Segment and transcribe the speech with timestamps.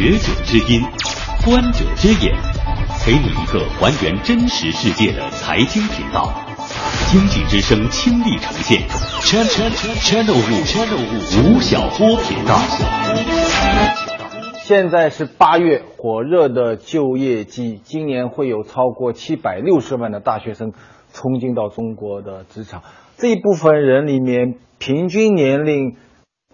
[0.00, 0.80] 学者之音，
[1.44, 2.32] 观者之眼，
[3.04, 6.32] 给你一个还原真实世界的财经频道。
[7.10, 8.82] 经济之声倾力呈现
[9.22, 12.54] ，channel channel 五 channel 五吴晓波频道。
[14.58, 20.74] 现在是八月，火热的就业季，今年会有超过七百六十万的大学生
[21.12, 22.84] 冲进到中国的职场。
[23.16, 25.96] 这一部分人里面，平均年龄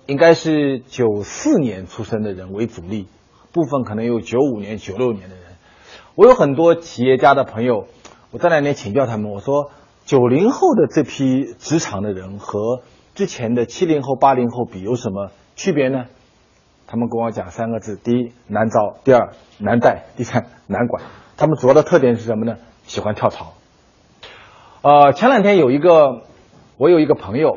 [0.07, 3.07] 应该是九四年出生的人为主力，
[3.55, 5.45] 部分可能有九五年、九六年的人。
[6.17, 7.87] 我有很多企业家的朋友，
[8.33, 9.71] 我这两年请教他们，我说
[10.05, 12.83] 九零后的这批职场的人和
[13.15, 16.07] 之前的七零后、八零后比有什么区别呢？
[16.89, 21.05] 他们跟我讲三个字：第一，难招；第二，难带；第三，难管。
[21.37, 22.57] 他们主要的特点是什么呢？
[22.83, 23.55] 喜欢跳槽。
[24.83, 26.23] 呃，前两天有一个，
[26.77, 27.57] 我有一个朋友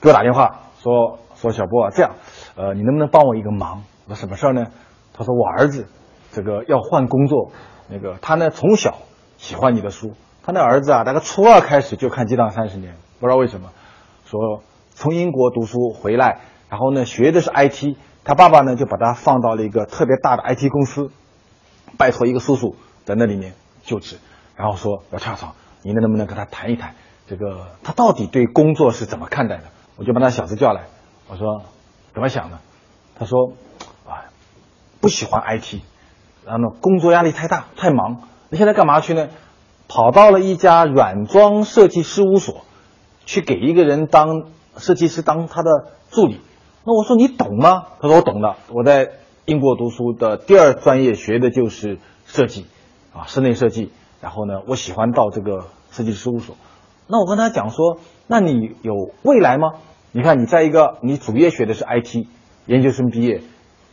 [0.00, 2.16] 给我打电话说说小波啊，这样，
[2.56, 3.84] 呃，你能不能帮我一个忙？
[4.08, 4.66] 我说什么事儿呢？
[5.16, 5.86] 他说我儿子
[6.32, 7.50] 这个要换工作，
[7.88, 8.98] 那个他呢从小
[9.36, 13.70] 喜欢你的书，他那儿子啊，大概初二开始就看《激荡三十年》，不知道为什么，
[14.24, 17.96] 说从英国读书回来，然后呢学的是 IT。
[18.28, 21.12] 他爸爸呢，就把他放到了一个特别大的 IT 公司，
[21.96, 22.74] 拜托一个叔叔
[23.04, 24.16] 在那里面就职，
[24.56, 26.96] 然后说要跳槽，你能不能跟他谈一谈，
[27.28, 29.66] 这个他到底对工作是怎么看待的？
[29.94, 30.86] 我就把他小子叫来，
[31.28, 31.62] 我说
[32.14, 32.58] 怎么想的？
[33.16, 33.52] 他说，
[35.06, 35.82] 不喜欢 IT，
[36.44, 38.22] 然后呢，工作压力太大，太忙。
[38.50, 39.28] 那现在干嘛去呢？
[39.86, 42.64] 跑到了一家软装设计事务所，
[43.24, 44.46] 去给一个人当
[44.78, 45.70] 设计师，当他的
[46.10, 46.40] 助理。
[46.84, 47.84] 那我说你懂吗？
[48.00, 48.56] 他说我懂的。
[48.72, 49.10] 我在
[49.44, 52.66] 英国读书的第二专业学的就是设计，
[53.14, 53.92] 啊，室内设计。
[54.20, 56.56] 然后呢，我喜欢到这个设计事务所。
[57.06, 59.74] 那我跟他讲说，那你有未来吗？
[60.10, 62.26] 你看你在一个你主业学的是 IT，
[62.66, 63.42] 研究生毕业，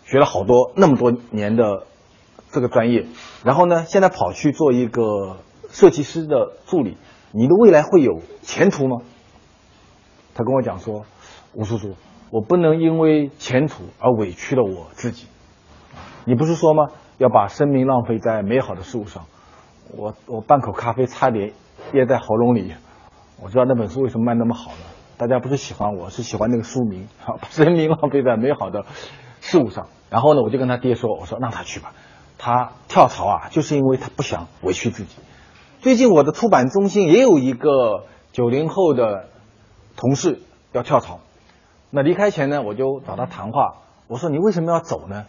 [0.06, 1.88] 学了好多那么多年的
[2.52, 3.06] 这个专业，
[3.44, 5.38] 然后呢，现在跑去做一个
[5.70, 6.98] 设计师的助理，
[7.32, 8.98] 你的未来会有前途吗？
[10.36, 11.06] 他跟我讲说，
[11.54, 11.96] 吴叔叔。
[12.32, 15.28] 我不能因为前途而委屈了我自己。
[16.26, 16.88] 你不是说吗？
[17.20, 19.26] 要把生命浪费在美好的事物上。
[19.96, 21.54] 我我半口咖啡差点
[21.94, 22.74] 咽在喉咙里。
[23.40, 24.78] 我知道那本书为什么卖那么好呢？
[25.18, 27.08] 大家不是喜欢我，是喜欢那个书名。
[27.24, 28.86] 把生命浪费在美好的
[29.44, 29.88] 事务上。
[30.10, 31.92] 然后呢，我就跟他爹说：“我说让他去吧，
[32.38, 35.16] 他跳槽啊，就是因为他不想委屈自己。”
[35.82, 39.28] 最近我的出版中心也有一个九零后的
[39.98, 41.20] 同事要跳槽。
[41.90, 43.76] 那离开前呢，我就找他谈话。
[44.08, 45.26] 我说：“你为什么要走呢？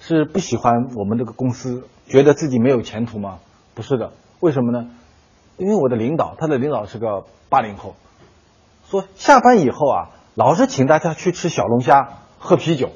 [0.00, 3.38] 是不喜欢我们这个公司，觉得自己没有前途吗？”
[3.74, 4.90] 不是的，为什么呢？
[5.56, 7.94] 因为我的领导，他的领导是个八零后，
[8.88, 12.90] 说下班以后啊，老是请大家去吃小龙虾、喝啤酒，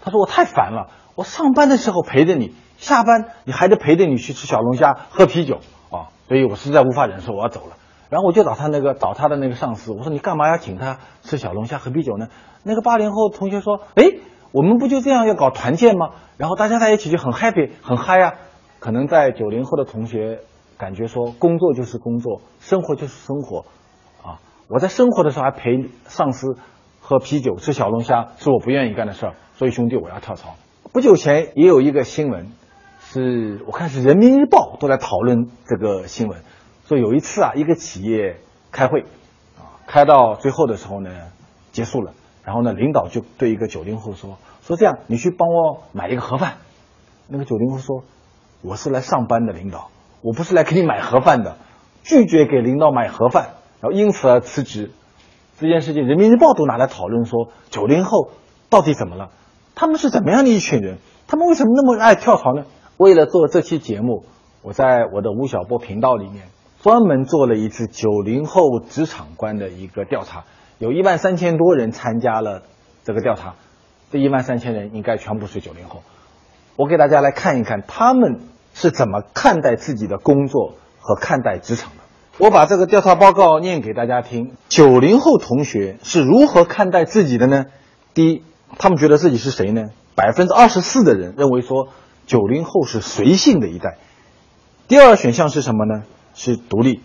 [0.00, 0.90] 他说我太烦了。
[1.14, 5.56] 我上班的时候陪着你，下班你还得陪着你去吃小龙虾、喝啤酒，
[5.90, 7.76] 啊，所以我实在无法忍受，我要走了。
[8.08, 12.28] 然后我就找他那个找他的那个上司，我说你干嘛要请他吃小龙虾喝啤酒呢？
[12.62, 14.04] 那个八零后同学说，哎，
[14.52, 16.10] 我们不就这样要搞团建吗？
[16.36, 18.34] 然后大家在一起就很 happy 很嗨呀。
[18.78, 20.38] 可能在九零后的同学
[20.78, 23.64] 感觉说，工作就是工作，生活就是生活，
[24.22, 24.38] 啊，
[24.68, 26.56] 我在生活的时候还陪上司
[27.08, 29.34] 喝啤酒吃小龙虾，是我不愿意干的事儿。
[29.54, 30.56] 所以兄弟，我要跳槽。
[30.92, 32.52] 不久前也有一个新闻，
[33.00, 36.42] 是我看是人民日报都在讨论这个新闻。
[36.86, 38.36] 说有一次啊，一个企业
[38.72, 39.06] 开会，
[39.56, 41.08] 啊，开到最后的时候呢，
[41.72, 42.12] 结束了。
[42.44, 46.58] 然后呢，领导就对一个九零后说：“说这样，你去帮我买一个盒饭。”
[47.26, 48.04] 那个九零后说
[48.60, 49.88] ：“我是来上班的，领导，
[50.20, 51.56] 我不是来给你买盒饭的。”
[52.04, 54.90] 拒绝给领导买盒饭，然后因此而辞职。
[55.60, 58.30] 这件事情，人民日报都拿来讨论说，九零后
[58.70, 59.30] 到底怎么了？
[59.74, 60.98] 他们是怎么样的一群人？
[61.26, 62.64] 他们为什么那么爱跳槽呢？
[62.96, 64.24] 为了做这期节目，
[64.62, 66.48] 我在我的吴晓波频道里面。
[66.80, 70.44] 专门做了一次九零后职场观的一个调查，
[70.78, 72.62] 有一万三千多人参加了
[73.02, 73.56] 这个调查，
[74.12, 76.02] 这一万三千人应该全部是九零后。
[76.76, 78.42] 我给大家来看一看他们
[78.74, 82.07] 是怎么看待自己的工作和看待职场的。
[82.38, 87.64] 我把这个调查报告念给大家听：九零后同学是如何看待自己的呢？
[88.14, 88.42] 第一，
[88.78, 89.88] 他们觉得自己是谁呢？
[90.14, 91.88] 百分之二十四的人认为说
[92.28, 93.98] 九零后是随性的一代。
[94.86, 96.04] 第二选项是什么呢？
[96.32, 97.00] 是独立，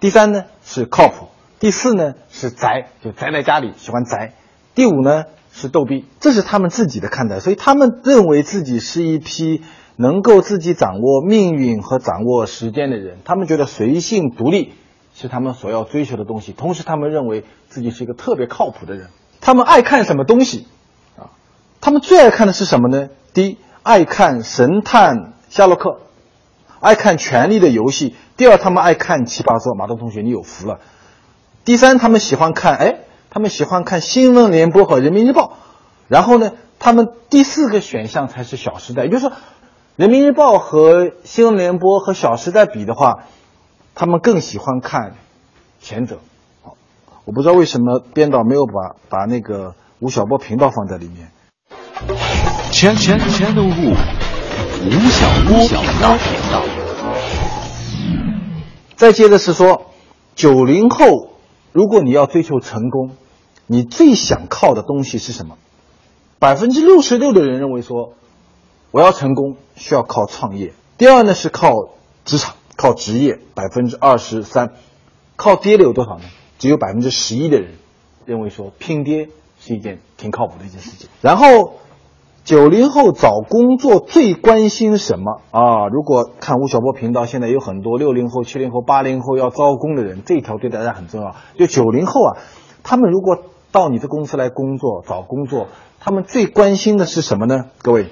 [0.00, 1.28] 第三呢是靠谱，
[1.60, 4.32] 第四呢是宅，就宅在家里喜欢宅，
[4.74, 9.62] 第五呢是逗逼，这是他们自己的看待，所以他们认为自己是一批
[9.98, 14.72] 能够自己掌握命运和掌握时间的人，他们觉得随性独立
[15.14, 19.08] 是他们所要追求的东西，同时他们认为自己是一个特别靠谱的人，
[19.40, 20.66] 他们爱看什么东西
[21.18, 21.36] 啊？
[21.80, 23.08] 他们最爱看的是什么呢？
[23.34, 23.58] 第一。
[23.80, 26.00] 爱看神探夏洛克，
[26.78, 28.10] 爱看《权力的游戏》。
[28.36, 30.80] 第二，他们爱看《奇葩说》，马东同学你有福了。
[31.64, 32.98] 第三，他们喜欢看，哎，
[33.30, 35.42] 他们喜欢看《新闻联播》和《人民日报》。
[36.06, 39.30] 然后呢，他们第四个选项才是《小时代》，也就是说，
[39.98, 43.24] 《人民日报》和《新闻联播》和《小时代》比的话，
[43.96, 45.16] 他们更喜欢看
[45.80, 46.20] 前者。
[47.24, 51.32] 我不知道为什么编导没有把把那个吴晓波频道放在里面。
[52.70, 56.62] 全全全都五，吴晓波频道频道。
[58.94, 59.86] 再接着是说，
[60.36, 61.30] 九零后，
[61.72, 63.16] 如果你要追求成功，
[63.66, 65.56] 你最想靠的东西是什么？
[66.38, 68.12] 百分之六十六的人认为说，
[68.90, 70.72] 我要成功需要靠创业。
[70.96, 71.70] 第二呢是靠
[72.24, 73.38] 职场，靠职业。
[73.54, 74.72] 百分之二十三，
[75.36, 76.24] 靠爹的有多少呢？
[76.58, 77.72] 只有百分之十一的人
[78.24, 79.28] 认为说拼爹
[79.60, 81.08] 是一件挺靠谱的一件事情。
[81.20, 81.74] 然后
[82.44, 85.88] 九零后找工作最关心什么啊？
[85.88, 91.36] 如果看吴晓波频道，现在有很多六零后、七零后、八零后要招工的人，这一条对大家很重要。
[91.58, 92.36] 就九零后啊，
[92.82, 93.38] 他们如果
[93.70, 95.66] 到你的公司来工作找工作，
[96.00, 97.66] 他们最关心的是什么呢？
[97.82, 98.06] 各位，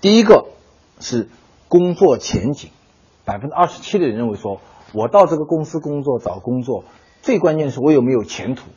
[0.00, 0.46] 第一个
[1.00, 1.28] 是
[1.68, 2.70] 工作前景，
[3.24, 4.60] 百分之二十七的人认为说，
[4.92, 6.84] 我到这个公司工作找工作。
[7.22, 8.70] 最关键是我有没有前途，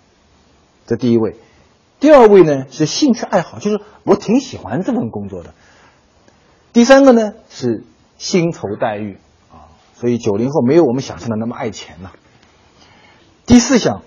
[0.85, 1.37] 这第一位。
[2.01, 5.53] 第二位呢是兴趣爱好，就是我挺喜欢这份工作的。
[6.73, 7.85] 第三个呢是
[8.17, 9.17] 薪酬待遇
[9.49, 12.11] 啊，所以九零后没有我们想象的那么爱钱呐。
[13.45, 14.01] 第四项，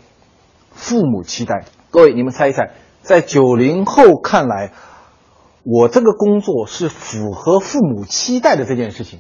[0.73, 1.65] 父母期待。
[1.91, 4.73] 各位，你们猜一猜，在九零后看来，
[5.69, 9.19] 我这个工作是符合父母期待的这件事情，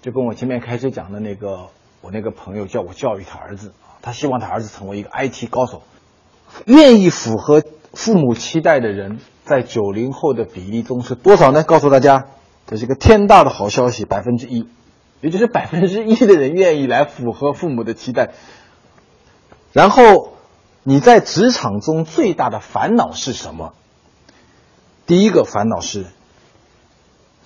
[0.00, 1.68] 就跟我前面开始讲的那个。
[2.00, 5.82] 我那个朋友叫我教育他儿子他希望他儿子成为一个 IT 高手，
[6.66, 11.62] 愿意符合父母期待的人，在九零后的比例中是多少呢？
[11.62, 12.26] 告诉大家，
[12.66, 14.66] 这是一个天大的好消息，百分之一，
[15.20, 18.32] 也就是百分之一的人愿意来符合父母的期待。
[19.72, 20.32] 然后
[20.82, 23.74] 你在职场中最大的烦恼是什么？
[25.06, 26.06] 第一个烦恼是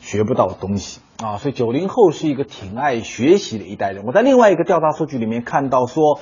[0.01, 1.01] 学不到东西。
[1.17, 4.05] 啊，所以九零后是一个挺爱学习的一代人。
[4.05, 6.21] 我在另外一个调查数据里面看到说，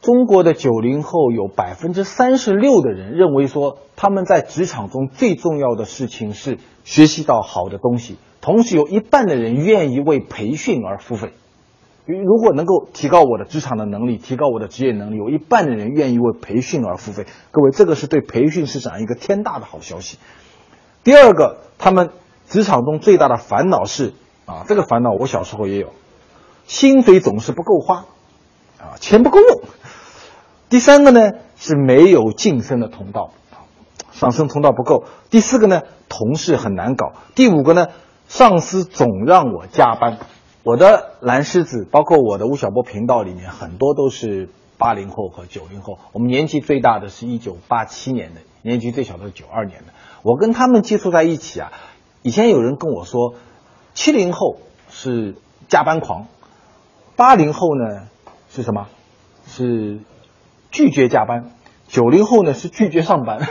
[0.00, 8.16] 中国的九零后有百分之三十六的人认为说，他们在职场中最重要的事情是学习到好的东西。
[8.40, 11.32] 同时，有一半的人愿意为培训而付费。
[12.06, 17.26] 如果能够提高我的职场的能力，提高我的职业能力，有一半的人愿意为培训而付费。
[17.50, 20.18] 各位，这个是对培训市场一个天大的好消息。
[21.02, 22.10] 第二个，他们。
[22.46, 24.12] 职场中最大的烦恼是
[24.44, 25.94] 啊，这个烦恼我小时候也有，
[26.66, 28.04] 薪水总是不够花，
[28.78, 29.62] 啊，钱不够用。
[30.68, 33.30] 第三个呢是没有晋升的通道，
[34.12, 35.04] 上升通道不够。
[35.30, 35.80] 第四个呢，
[36.10, 37.14] 同事很难搞。
[37.34, 37.86] 第五个呢，
[38.28, 40.18] 上司总让我加班。
[40.64, 45.98] 我的蓝狮子，包括我的吴晓波频道里面，很多都是八零后和九零后。
[46.12, 49.92] 我们年纪最大的是一九八七年的，年纪最小的是九二年的。
[50.22, 51.70] 我跟他们接触在一起啊。
[52.22, 53.34] 以前有人跟我说，
[53.92, 54.56] 七零后
[54.88, 55.34] 是
[55.68, 56.28] 加班狂，
[57.14, 58.08] 八零后呢
[58.48, 58.88] 是什么？
[59.46, 60.00] 是
[60.70, 61.50] 拒绝加班，
[61.88, 63.46] 九零后呢是拒绝上班。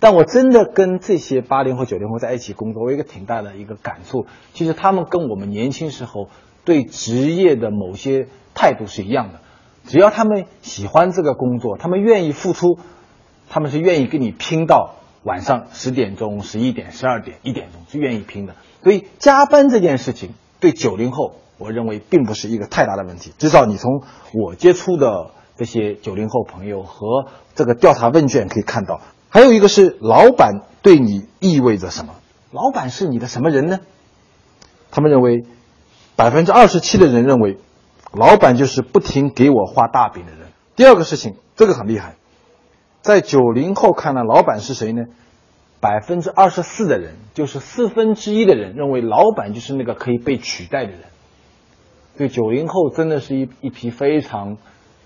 [0.00, 6.28] 但我真的跟这些八零后、九零后在一起工作，我有一个挺大的一个感触，其实他们跟我们年轻时候
[6.64, 9.40] 对职业的某些态度是一样的。
[9.84, 12.78] 只要他们喜欢这个工作，他们愿意付出，
[13.48, 14.94] 他们是愿意跟你拼到。
[15.24, 23.32] 晚上十点钟、十一点、十二点、一点钟是愿意拼的，所以加班这件事情对九零后，我认为并不是一个太大的问题。
[23.36, 29.00] 至少你从我接触的这些九零后朋友和这个调查问卷可以看到。
[29.30, 32.14] 还有一个是老板对你意味着什么？
[32.50, 33.80] 老板是你的什么人呢？
[34.90, 35.44] 他们认为，
[36.16, 37.58] 百分之二十七的人认为，
[38.12, 40.48] 老板就是不停给我画大饼的人。
[40.76, 42.16] 第二个事情，这个很厉害。
[43.02, 45.02] 在九零后看来，老板是谁呢？
[45.80, 51.00] 百分之二十四的人，就是四分之一的人认为老板就是那个可以被取代的人。
[52.16, 54.56] 对九零后真的是一一批非常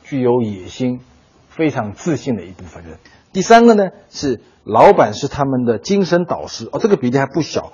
[0.04, 1.00] 具有野心、
[1.48, 2.98] 非常自信的一部分人。
[3.32, 7.72] 第三个呢是老板是他们的精神导师哦，这个比例还不小，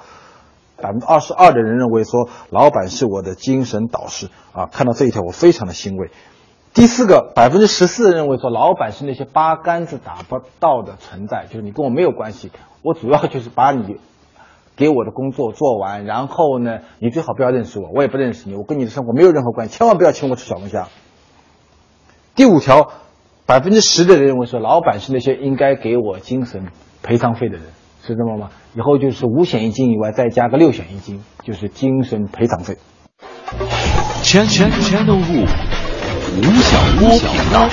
[0.77, 4.67] 百分之二十二的人认为说老板是我的精神导师啊。
[4.67, 6.11] 看到这一条，我非常的欣慰。
[6.75, 13.97] 第四个，百分之十四认为说，老板是那些八竿子打不到的存在，就是你跟我没有关系，我主要就是把你
[14.77, 20.87] 给我的工作做完，然后呢，你最好不要认识我，我也不认识你，我跟你的生活没有任何关系，千万不要请我吃小龙虾。
[22.37, 22.93] 第五条，
[23.49, 26.67] 百分之十的人认为说，老板是那些应该给我精神
[27.02, 27.62] 赔偿费的人，
[28.02, 28.50] 是这么吗？
[28.75, 32.76] 以后就是五险一金以外再加个六险一金，就是精神赔偿费。
[34.23, 35.47] 全全 Channel 五
[36.37, 37.67] 吴晓波频道。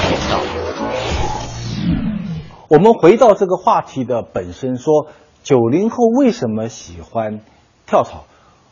[2.69, 5.07] 我们回到这个话题的本身，说
[5.43, 7.41] 九零后为什么喜欢
[7.85, 8.23] 跳槽？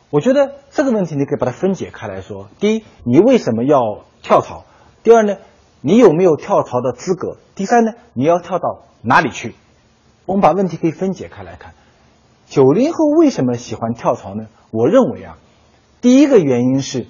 [0.09, 4.63] 我觉得这个问题你可以把它分解开来说：第一，你为什么要跳槽？
[5.03, 5.35] 第二呢，
[5.85, 7.35] 你有没有跳槽的资格？
[7.55, 9.53] 第三呢，你要跳到哪里去？
[10.25, 11.73] 我们把问题可以分解开来看。
[12.47, 14.47] 九零后为什么喜欢跳槽呢？
[14.71, 15.37] 我认为啊，
[15.99, 17.07] 第一个原因是，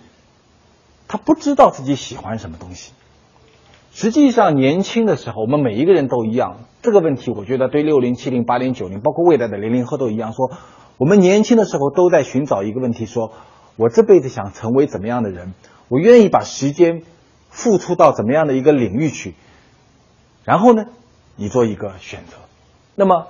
[1.08, 2.94] 他不知道自己喜欢什么东西。
[3.92, 6.62] 实际上，年轻的时候，我们每一个人都一样。
[6.82, 10.34] 这个问题，我觉得对六零、七零、八零、九零，包括未来的零零后都一样。
[10.34, 10.50] 说，
[10.98, 13.34] 我们年轻的时候都在寻找一个问题：说
[13.76, 15.54] 我这辈子想成为怎么样的人？
[15.90, 17.04] 我愿意把时间
[17.54, 19.36] 付出到怎么样的一个领域去？
[20.44, 20.86] 然后呢，
[21.36, 22.38] 你做一个选择。
[22.96, 23.28] 那么，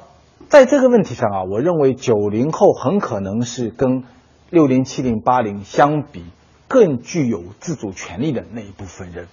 [0.49, 4.05] 在这个问题上啊，我认为九零后很可能是跟
[4.49, 6.25] 六零、七零、八零相比
[6.69, 9.27] 更具有自主权利的那一部分人。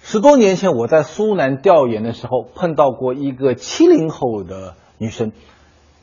[0.00, 5.32] 十多年前，我在苏南调研的时候碰到过一个七零后的女生，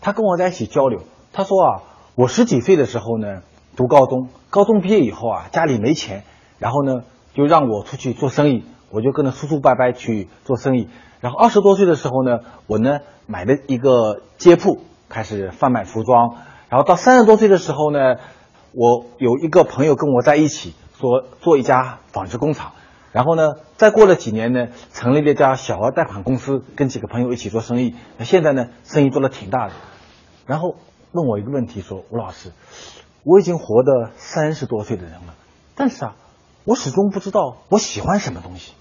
[0.01, 1.03] 她跟我在一起交流。
[1.31, 1.83] 她说啊，
[2.15, 3.41] 我十几岁的时候呢，
[3.75, 6.23] 读高中，高中毕业以后啊，家里没钱，
[6.59, 10.89] 然后呢，就让我出去做生意，我就跟着叔叔伯伯去做生意。
[11.21, 16.37] 然后二十多岁的时候呢，我呢买了一个街铺，开始贩卖服装。
[16.69, 18.15] 然后到三十多岁的时候呢，
[18.73, 22.71] 我有一个朋友跟我在一起，说做一家纺织工厂。
[23.11, 27.95] 然后呢，再过了几年呢，成立了一家小额贷款公司，跟几个朋友一起做生意。
[28.17, 29.73] 那现在呢，生意做的挺大的。
[30.45, 30.75] 然后
[31.11, 32.51] 问我一个问题，说吴老师，
[33.23, 35.33] 我已经活的三十多岁的人了，
[35.75, 36.15] 但是啊，
[36.69, 38.73] 我始终不知道我喜欢什么东西，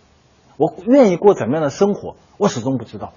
[0.59, 3.15] 我愿意过怎么样的生活，我始终不知道。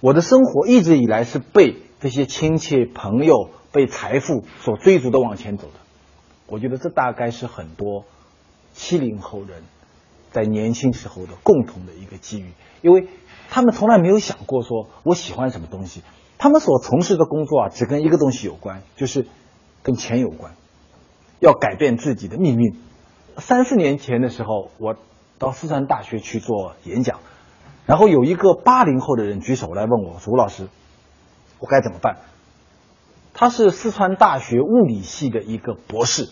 [0.00, 5.74] 我的生活一直以来是被这些亲戚朋友、被财富所追逐的往前走的。
[6.46, 8.04] 我觉得这大概是很多
[8.72, 9.64] 七零后人。
[10.32, 13.08] 在年轻时候的共同的一个机遇，因为
[13.50, 16.02] 他们从来没有想过说我喜欢什么东西，
[16.38, 19.26] 他们所从事的工作啊，只跟一个东西有关，就是
[19.82, 20.54] 跟钱有关，
[21.38, 22.76] 要改变自己的命运。
[23.38, 24.96] 三四年前的时候，我
[25.38, 27.20] 到四川大学去做演讲，
[27.86, 30.68] 然后有一个八零后的人举手来问我说：“吴老师，
[31.58, 32.16] 我该怎么办？”
[33.34, 36.30] 他是四川大学物理系的一个博士，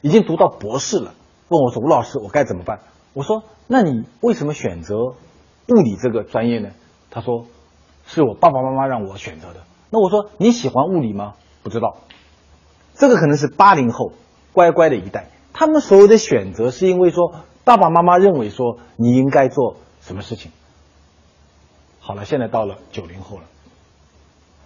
[0.00, 1.14] 已经读到博士了，
[1.48, 2.80] 问我说：“吴老师，我该怎么办？”
[3.14, 6.70] 我说：“那你为什么选择物理这个专业呢？”
[7.10, 7.46] 他说
[8.06, 11.98] ：“是我爸爸妈妈让我选择的。”那我说：“你喜欢物理吗？”不知道。
[12.94, 14.12] 这个可能是八零后
[14.52, 15.28] 乖乖的一代，
[15.60, 20.52] 他们所有的选择是因为说爸爸妈妈认为说你应该做什么事情。
[21.98, 23.42] 好了，现在到了九零后了，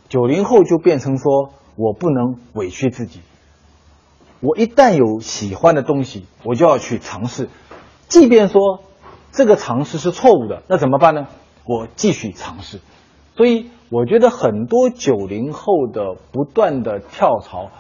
[0.09, 3.23] 九零后就变成说我不能委屈自己，
[4.39, 7.49] 我一旦有喜欢的东西，我就要去尝试。
[8.07, 8.85] 即便说
[9.33, 11.27] 这个尝试是错误的，那怎么办呢？
[11.65, 12.79] 我继续尝试。
[13.37, 17.73] 所以我觉得很多九零后的不断的跳槽，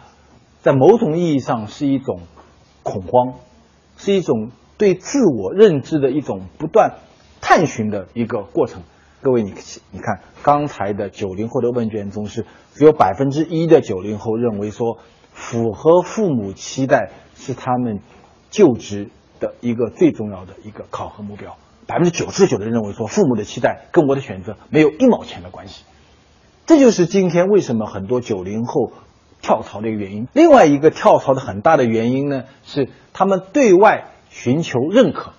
[0.62, 2.18] 在某种意义上是一种
[2.84, 3.34] 恐慌，
[3.96, 6.98] 是一种对自我认知的一种不断
[7.40, 8.82] 探寻的一个过程。
[9.20, 9.52] 各位，你
[9.90, 14.98] 你看刚才的九零后的问卷中是只有百分之一的九零后认为说
[15.32, 17.98] 符合父母期待是他们
[18.50, 19.10] 就职。
[19.40, 21.56] 的一个最重要的一个考核目标，
[21.88, 25.84] 百分之九十九的人认为说父母的期待跟我的选择没有一毛钱的关系，
[26.64, 28.92] 这就是今天为什么很多九零后
[29.44, 30.26] 跳槽的一个原因。
[30.32, 35.32] 另外一个跳槽的很大的原因呢，是他们对外寻求认可。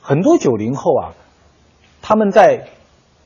[0.00, 1.14] 很多九零后啊，
[2.02, 2.66] 他们在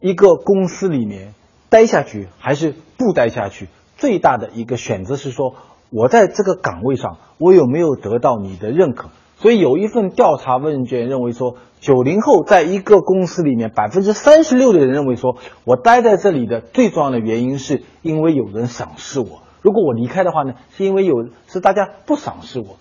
[0.00, 1.32] 一个公司里面
[1.70, 5.54] 待下去还是不待下去，最大的一个选择是说，
[5.88, 9.08] 我在这个岗位上，我有没有得到你的认可。
[9.38, 19.45] 所以有一份调查问卷认为说，九零后在一个公司里面，百分之三十六的人认为说，我待在这里的最重要的原因是因为有人赏识我。
[19.66, 22.76] 如果我离开的话呢，是因为有是大家不赏识我。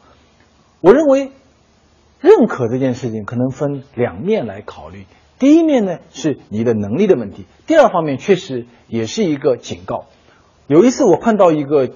[0.81, 1.31] 我认为，
[2.21, 5.07] 认可这件事情可能分两面来考虑。
[5.39, 10.05] 第一面呢是你的能力的问题，第二方面确实也是一个警告。
[10.67, 11.89] 有一次我碰到一个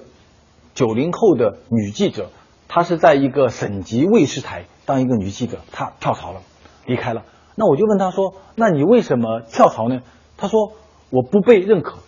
[0.74, 2.30] 九零后的女记者。
[2.72, 6.40] 她是在一个省级卫视台当一个女记者，她跳槽了，
[6.86, 7.24] 离开了。
[7.56, 10.02] 那我就问她说：“那你为什么跳槽呢？”
[10.38, 10.72] 她说
[11.10, 11.98] ：“我不被认可。”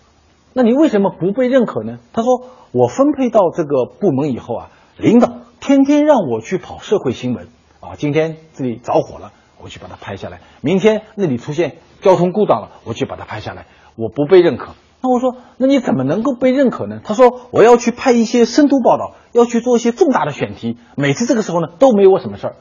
[0.54, 1.98] 那你为什么不被认可呢？
[2.12, 7.48] 他说：“我分配到这个部门以后啊，领导天天让我去跑社会新闻
[7.80, 9.32] 啊，今天这里着火了，
[9.62, 13.66] 我去把它拍下来；明天那里出现交通故障了，我去把它拍下来。
[13.96, 14.72] 我不被认可。
[15.02, 17.00] 那我说，那你怎么能够被认可呢？
[17.02, 22.56] 他说，我要去拍一些深度报道，要去做一些重大的选题，每次这个时候呢，都没有我什么事儿，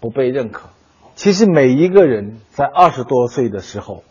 [0.00, 0.68] 不被认可。
[1.14, 4.02] 其实每一个人在二十多岁的时候，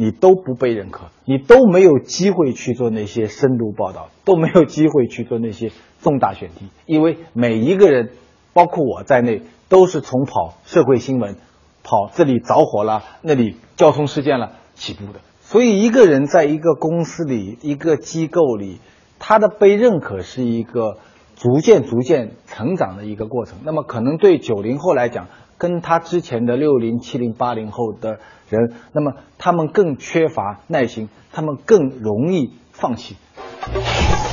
[0.00, 8.10] 你都不被认可，你都没有机会去做那些深度报道，都没有机会去做那些重大选题，因为每一个人，
[8.52, 11.34] 包括我在内，都是从跑社会新闻，
[11.82, 15.18] 跑这里着火了，那里交通事件了起步的。
[15.40, 18.78] 所以，一个人在一个公司里、一个机构里，
[19.18, 20.98] 他的被认可是一个
[21.34, 23.58] 逐渐、逐渐成长的一个过程。
[23.64, 25.26] 那么，可能对九零后来讲，
[25.58, 33.16] 跟他之前的六零、七零、八零后的人，那么他们更缺乏耐心，他们更容易放弃。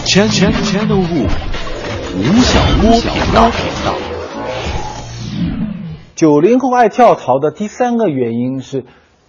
[0.06, 3.52] 全全全都物，吴晓波频道。
[6.16, 8.86] 九零后爱跳槽的第三个原因是，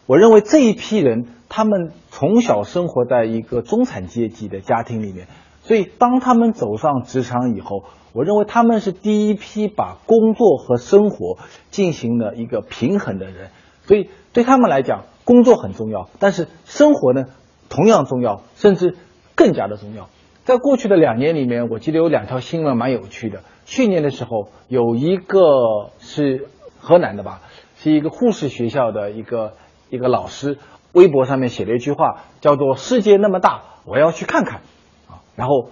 [0.07, 1.27] 我认为这一批人。
[1.49, 5.29] 他们从小生活在一个中产阶级的家庭里面，
[5.63, 7.85] 所以当他们走上职场以后，
[8.17, 11.37] 我认为他们是第一批把工作和生活
[11.71, 13.51] 进行了一个平衡的人。
[13.83, 17.27] 所以对他们来讲，工作很重要，但是生活呢
[17.69, 18.97] 同样重要，甚至
[19.35, 20.09] 更加的重要。
[20.45, 23.43] 在过去的两年里面，我记得有两条新闻蛮有趣的。
[23.67, 26.49] 去年的时候，有一个是
[26.81, 27.43] 河南的吧，
[27.77, 29.53] 是一个护士学校的一个
[29.91, 30.57] 一个老师。
[30.93, 34.63] 微博上面写了一句话，叫做“世界那么大，我要去看看”，
[35.11, 35.69] 啊，然后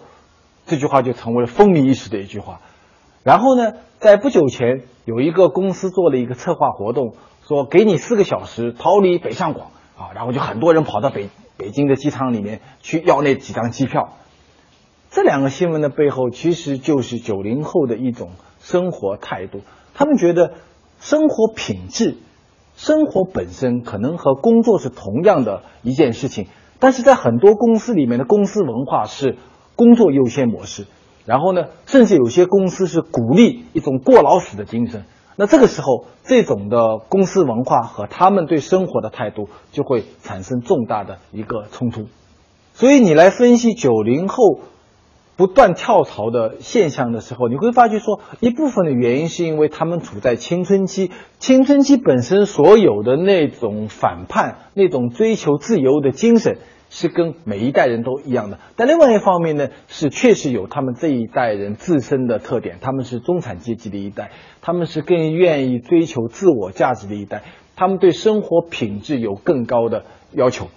[0.66, 2.60] 这句话就成为了风靡一时的一句话。
[3.22, 7.14] 然后呢，在不久前，有一个公司做了一个策划活动，
[7.46, 14.14] 说给你四个小时逃离北上广，啊，然后就很多人跑到北北京的机场里面去要那几张机票。
[15.10, 19.60] 这两个新闻的背后，其实就是九零后的一种生活态度，
[19.94, 20.52] 他们觉得
[20.98, 22.16] 生活品质。
[22.76, 26.48] 生活本身可能和工作是同样的一件事情，
[26.80, 29.36] 但是在很多公司里面的公司文化是
[29.76, 30.86] 工作优先模式，
[31.26, 35.04] 然后呢，甚至有些公司是鼓励一种过劳死的精神。
[35.36, 42.06] 那这个时候，这种的公司文化和他们对生活的态度就会产生重大的一个冲突。
[42.72, 44.60] 所以你来分析九零后。
[45.36, 51.10] 不断跳槽的现象的时候，你会发觉说，一部分的原因是因为他们处在青春期，
[51.40, 56.58] 青春期本身所有的那种反叛、那种追求自由的精神，
[56.94, 58.60] 是跟每一代人都一样的。
[58.76, 64.30] 但另外一方面呢，是确实有他们这一代人自身的特点，他们是中产阶级的一代，
[64.62, 67.42] 他们是更愿意追求自我价值的一代，
[67.74, 70.68] 他们对生活品质有更高的要求。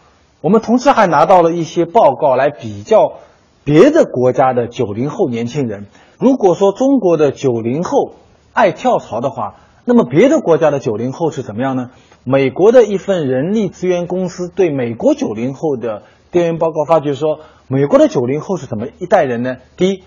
[0.41, 3.19] 我们同时还拿到了一些报告来比较。
[3.63, 8.13] 别的国家的九零后年轻人，如果说中国的九零后
[8.53, 9.56] 爱跳槽的话，
[9.89, 11.91] 那么别的国家的九零后是怎么样呢？
[12.26, 19.56] 美国的一份人力资源公司对美国九零后的调研报告发觉说，美国的九零后是怎么一代人呢？
[19.78, 20.04] 第一，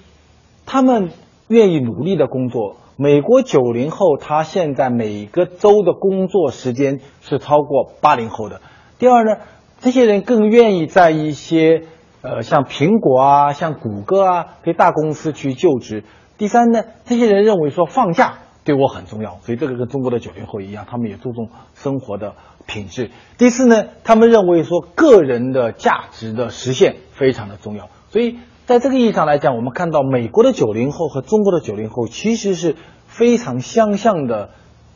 [0.66, 1.08] 他们
[1.48, 2.76] 愿意努力的工作。
[2.96, 8.60] 美国九零后他现在每个周的工作时间是超过八零后的。
[8.98, 9.40] 第二呢，
[9.78, 11.84] 这些人更愿意在一些。
[12.22, 16.04] 呃，像苹果啊，像谷歌啊，这些大公司去就职。
[16.36, 22.36] 第三呢，这些人认为说放假对我很重要，所以这个跟中国的九零后一样，他们也注重生活的
[22.68, 23.10] 品质。
[23.36, 27.88] 第四呢，他们认为说个人的价值的实现非常的重要。
[28.10, 32.76] 所以在这个意义上来讲，我们看到美国的九零后和中国的九零后其实是
[33.08, 34.50] 非常相像的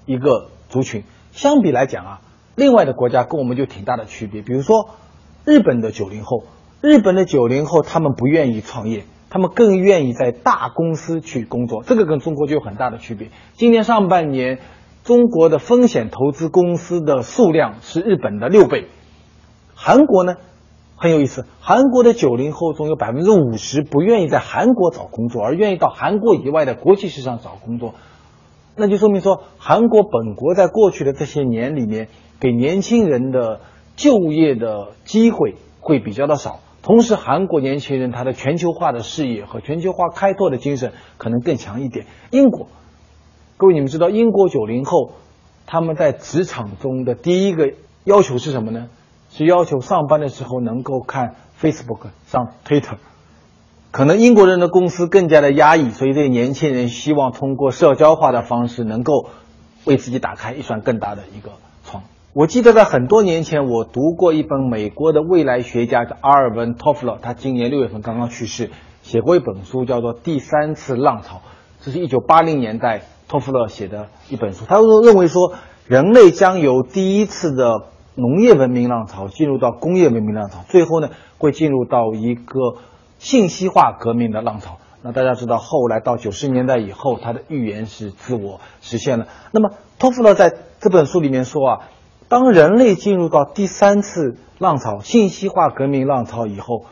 [0.06, 1.02] 一个族群。
[1.32, 2.20] 相比来讲啊，
[2.54, 4.42] 另外的国家跟我们就挺大的区别。
[4.42, 4.90] 比如说
[5.44, 6.44] 日本的九零后。
[6.80, 9.04] 日本的九零后，他们不愿意创业，
[9.34, 13.30] 他们更愿意在大公司去工作，这个跟中国就有很大的区别。
[13.54, 14.60] 今年上半年，
[15.02, 18.86] 中国的风险投资公司的数量是日本的六倍。
[19.74, 20.36] 韩国呢，
[20.94, 27.94] 很有意思，韩国的九零后中有百分之五十不愿意在韩国找工作，而愿意到韩国以外的国际市场找工作，
[28.76, 32.06] 那就说明说，韩国本国在过去的这些年里面，
[32.38, 33.58] 给年轻人的
[33.96, 36.60] 就业的机会会比较的少。
[36.84, 42.04] 同时，韩国年轻人他的全球化的视野和全球化开拓的精神可能更强一点。
[42.30, 42.68] 英国，
[43.56, 45.12] 各位你们知道，英国九零后
[45.64, 47.72] 他们在职场中的第一个
[48.04, 48.88] 要求是什么呢？
[49.30, 52.98] 是要求上班的时候能够看 Facebook 上 Twitter。
[53.90, 59.30] 可能英国人的公司更加的压抑，所以这些年轻人希望通过社交化的方式，能够
[59.86, 61.52] 为自己打开一扇更大的一个。
[62.34, 71.36] 我记得在很多年前，我读过一本美国的未来学家叫阿尔文·托夫勒，他今年六月份刚刚去世，写过一本书叫做《第三次浪潮》，
[71.80, 74.64] 这是一九八零年代托夫勒写的一本书。
[74.66, 75.52] 他认为说，
[75.86, 77.84] 人类将由第一次的
[78.16, 82.78] 农业文明浪潮，进入到工业文明浪潮，最后呢会进入到一个
[83.20, 84.78] 信息化革命的浪潮。
[85.02, 89.28] 那大家知道，后来到九十年代以后，他的预言是自我实现了。
[89.52, 89.70] 那么
[90.00, 91.80] 托夫勒在这本书里面说啊，
[92.34, 96.84] 当人类进入到第三次浪潮——信息化革命浪潮以后，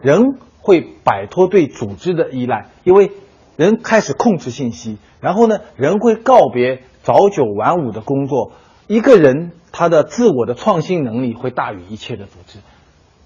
[0.00, 3.10] 人会摆脱对组织的依赖，因为
[3.56, 8.52] 人开始控制信息，然后呢，人会告别早九晚五的工作，
[8.86, 12.58] 一个人他的自我的创新能力会大于一切的组织。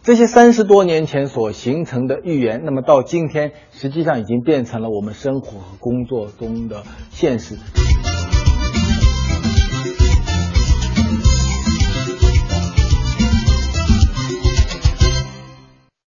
[0.03, 6.83] 这些三十多年前所形成的预言，那么到今天实际上已经变成了我们生活和工作中的
[7.13, 7.55] 现实。